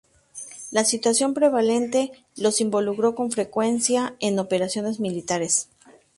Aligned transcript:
La 0.71 0.83
situación 0.83 1.35
prevalente 1.35 2.11
los 2.35 2.59
involucró 2.59 3.13
con 3.13 3.29
frecuencia 3.29 4.15
en 4.19 4.39
operaciones 4.39 4.99
militares. 4.99 5.69